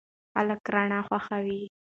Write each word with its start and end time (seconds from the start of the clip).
خلک 0.33 0.61
رڼا 0.73 0.99
خوښوي. 1.07 1.61